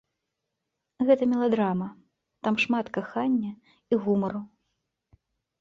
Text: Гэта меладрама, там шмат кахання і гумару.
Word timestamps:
Гэта 1.09 1.23
меладрама, 1.33 1.89
там 2.47 2.57
шмат 2.63 2.85
кахання 2.97 3.53
і 3.65 3.93
гумару. 4.07 4.41